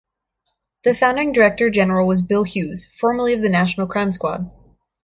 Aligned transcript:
The 0.83 0.95
founding 0.95 1.31
Director 1.31 1.69
General 1.69 2.07
was 2.07 2.23
Bill 2.23 2.43
Hughes, 2.43 2.87
formerly 2.99 3.33
of 3.33 3.43
the 3.43 3.49
National 3.49 3.85
Crime 3.85 4.11
Squad. 4.11 4.49